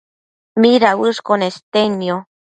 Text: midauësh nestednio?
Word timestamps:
midauësh 0.63 1.21
nestednio? 1.43 2.17